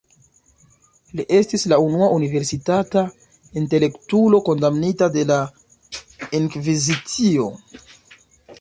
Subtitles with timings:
[1.17, 3.03] Li estis la unua universitata
[3.63, 5.39] intelektulo kondamnita de la
[6.41, 7.47] Inkvizicio.